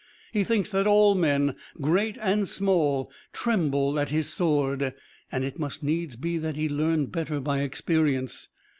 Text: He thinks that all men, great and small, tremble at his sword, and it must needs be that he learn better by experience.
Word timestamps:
He 0.31 0.43
thinks 0.43 0.71
that 0.71 0.87
all 0.87 1.13
men, 1.13 1.53
great 1.79 2.17
and 2.19 2.47
small, 2.47 3.11
tremble 3.33 3.99
at 3.99 4.09
his 4.09 4.27
sword, 4.27 4.95
and 5.31 5.43
it 5.43 5.59
must 5.59 5.83
needs 5.83 6.15
be 6.15 6.39
that 6.39 6.55
he 6.55 6.67
learn 6.67 7.05
better 7.05 7.39
by 7.39 7.61
experience. 7.61 8.47